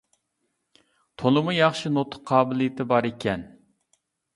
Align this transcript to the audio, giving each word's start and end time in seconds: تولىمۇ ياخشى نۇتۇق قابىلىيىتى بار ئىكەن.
تولىمۇ 1.23 1.55
ياخشى 1.57 1.95
نۇتۇق 2.01 2.27
قابىلىيىتى 2.35 2.91
بار 2.95 3.13
ئىكەن. 3.15 3.51